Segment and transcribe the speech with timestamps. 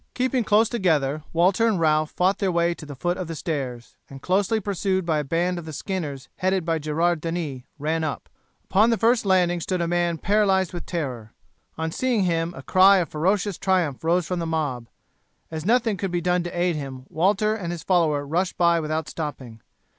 [0.15, 3.93] Keeping close together Walter and Ralph fought their way to the foot of the stairs,
[4.09, 8.27] and closely pursued by a band of the skinners headed by Gerard Denis, ran up.
[8.63, 11.33] Upon the first landing stood a man paralysed with terror.
[11.77, 14.87] On seeing him a cry of ferocious triumph rose from the mob.
[15.51, 19.07] As nothing could be done to aid him Walter and his follower rushed by without
[19.07, 19.61] stopping.